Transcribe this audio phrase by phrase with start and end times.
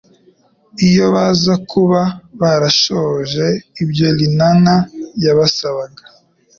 [0.87, 2.01] Iyo baza kuba
[2.39, 3.47] barashohoje
[3.83, 4.75] ibyo linana
[5.23, 6.03] yabasabaga,